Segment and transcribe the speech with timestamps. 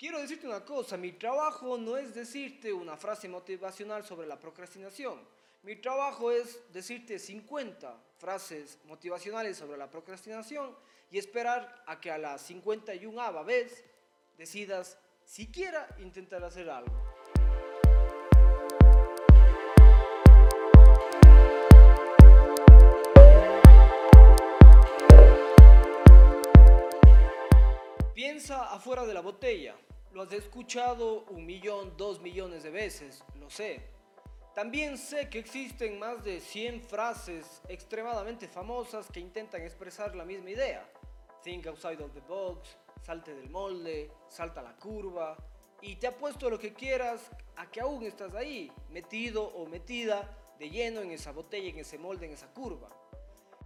[0.00, 5.20] Quiero decirte una cosa, mi trabajo no es decirte una frase motivacional sobre la procrastinación.
[5.62, 10.74] Mi trabajo es decirte 50 frases motivacionales sobre la procrastinación
[11.10, 13.84] y esperar a que a la 51 vez
[14.38, 16.98] decidas siquiera intentar hacer algo.
[28.14, 29.76] Piensa afuera de la botella.
[30.12, 33.80] Lo has escuchado un millón, dos millones de veces, lo sé.
[34.56, 40.50] También sé que existen más de 100 frases extremadamente famosas que intentan expresar la misma
[40.50, 40.84] idea.
[41.44, 45.36] Think outside of the box, salte del molde, salta la curva.
[45.80, 50.70] Y te apuesto lo que quieras a que aún estás ahí, metido o metida de
[50.70, 52.90] lleno en esa botella, en ese molde, en esa curva.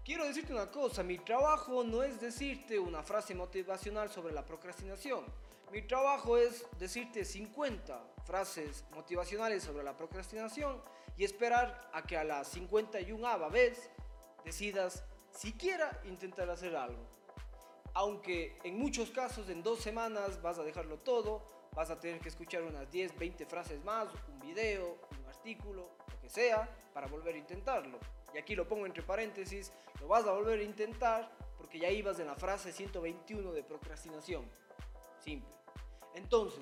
[0.04, 5.24] Quiero decirte una cosa, mi trabajo no es decirte una frase motivacional sobre la procrastinación.
[5.74, 10.80] Mi trabajo es decirte 50 frases motivacionales sobre la procrastinación
[11.16, 13.90] y esperar a que a la 51 vez
[14.44, 15.02] decidas
[15.32, 17.02] siquiera intentar hacer algo.
[17.92, 21.42] Aunque en muchos casos en dos semanas vas a dejarlo todo,
[21.74, 26.20] vas a tener que escuchar unas 10, 20 frases más, un video, un artículo, lo
[26.20, 27.98] que sea, para volver a intentarlo
[28.32, 32.20] y aquí lo pongo entre paréntesis, lo vas a volver a intentar porque ya ibas
[32.20, 34.48] en la frase 121 de procrastinación.
[35.18, 35.63] Simple.
[36.14, 36.60] Entonces,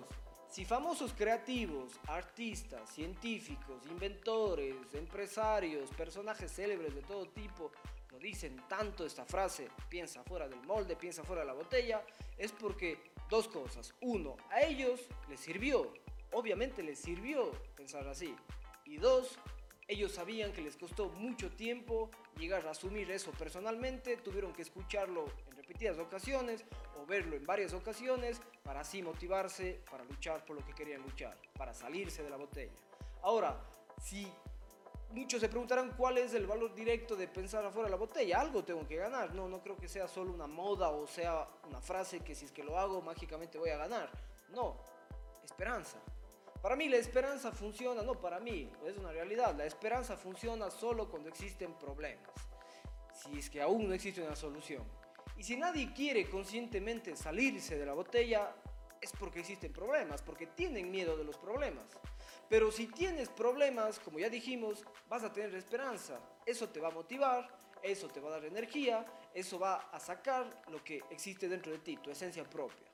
[0.49, 7.73] si famosos creativos, artistas, científicos, inventores, empresarios, personajes célebres de todo tipo
[8.13, 12.05] lo dicen tanto esta frase, piensa fuera del molde, piensa fuera de la botella,
[12.37, 12.99] es porque
[13.31, 13.95] dos cosas.
[14.03, 15.95] Uno, a ellos les sirvió,
[16.33, 18.37] obviamente les sirvió pensar así.
[18.85, 19.39] Y dos,
[19.89, 25.27] ellos sabían que les costó mucho tiempo llegar a asumir eso personalmente, tuvieron que escucharlo
[25.47, 26.65] en repetidas ocasiones
[27.01, 31.37] o verlo en varias ocasiones para así motivarse para luchar por lo que querían luchar,
[31.57, 32.73] para salirse de la botella.
[33.23, 33.61] Ahora,
[34.01, 34.27] si
[35.11, 38.65] muchos se preguntarán cuál es el valor directo de pensar afuera de la botella, algo
[38.65, 42.21] tengo que ganar, no, no creo que sea solo una moda o sea una frase
[42.21, 44.11] que si es que lo hago mágicamente voy a ganar,
[44.51, 44.77] no,
[45.45, 45.99] esperanza.
[46.63, 51.11] Para mí la esperanza funciona, no para mí, es una realidad, la esperanza funciona solo
[51.11, 52.31] cuando existen problemas,
[53.13, 54.85] si es que aún no existe una solución.
[55.37, 58.55] Y si nadie quiere conscientemente salirse de la botella,
[59.01, 61.85] es porque existen problemas, porque tienen miedo de los problemas.
[62.49, 66.21] Pero si tienes problemas, como ya dijimos, vas a tener esperanza.
[66.47, 67.49] Eso te va a motivar,
[67.83, 71.81] eso te va a dar energía, eso va a sacar lo que existe dentro de
[71.81, 72.92] ti, tu esencia propia.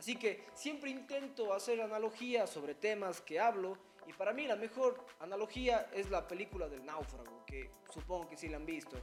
[0.00, 5.04] Así que siempre intento hacer analogías sobre temas que hablo y para mí la mejor
[5.18, 8.96] analogía es la película del náufrago, que supongo que sí la han visto.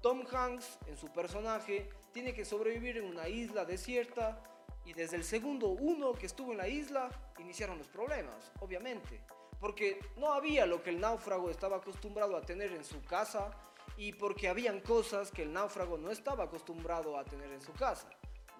[0.00, 4.42] Tom Hanks en su personaje tiene que sobrevivir en una isla desierta
[4.84, 9.20] y desde el segundo uno que estuvo en la isla iniciaron los problemas, obviamente,
[9.60, 13.52] porque no había lo que el náufrago estaba acostumbrado a tener en su casa
[13.96, 18.10] y porque habían cosas que el náufrago no estaba acostumbrado a tener en su casa.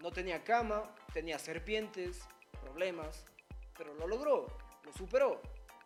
[0.01, 2.21] No tenía cama, tenía serpientes,
[2.63, 3.25] problemas,
[3.77, 4.47] pero lo logró,
[4.85, 5.41] lo superó.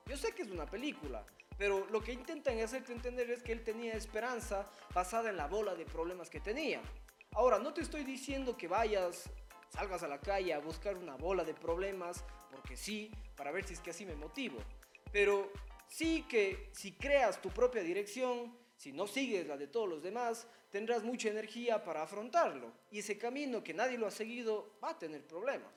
[0.06, 1.24] Yo sé que es una película,
[1.58, 5.74] pero lo que intentan hacerte entender es que él tenía esperanza basada en la bola
[5.74, 6.80] de problemas que tenía.
[7.32, 9.28] Ahora, no te estoy diciendo que vayas,
[9.70, 13.74] salgas a la calle a buscar una bola de problemas, porque sí, para ver si
[13.74, 14.58] es que así me motivo.
[15.12, 15.50] Pero
[15.88, 20.46] sí que si creas tu propia dirección, si no sigues la de todos los demás,
[20.70, 22.72] tendrás mucha energía para afrontarlo.
[22.90, 25.72] Y ese camino que nadie lo ha seguido va a tener problemas.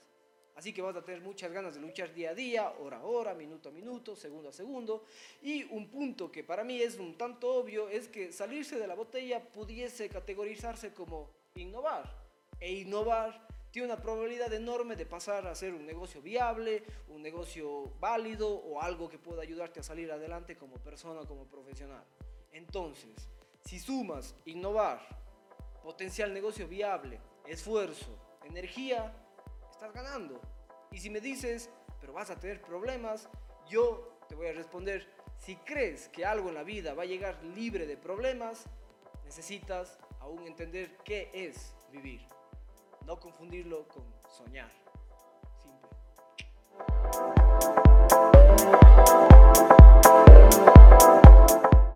[0.55, 3.33] Así que vas a tener muchas ganas de luchar día a día, hora a hora,
[3.33, 5.05] minuto a minuto, segundo a segundo.
[5.41, 8.95] Y un punto que para mí es un tanto obvio es que salirse de la
[8.95, 12.13] botella pudiese categorizarse como innovar.
[12.59, 17.93] E innovar tiene una probabilidad enorme de pasar a ser un negocio viable, un negocio
[17.97, 22.03] válido o algo que pueda ayudarte a salir adelante como persona, como profesional.
[22.51, 23.29] Entonces,
[23.65, 24.99] si sumas innovar,
[25.83, 29.13] potencial negocio viable, esfuerzo, energía,
[29.71, 30.41] estás ganando.
[30.91, 33.29] Y si me dices, pero vas a tener problemas,
[33.69, 35.07] yo te voy a responder,
[35.37, 38.65] si crees que algo en la vida va a llegar libre de problemas,
[39.23, 42.21] necesitas aún entender qué es vivir.
[43.05, 44.69] No confundirlo con soñar.